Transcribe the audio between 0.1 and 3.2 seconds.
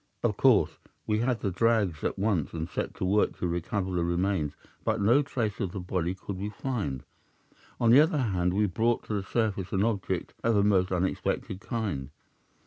"'Of course, we had the drags at once, and set to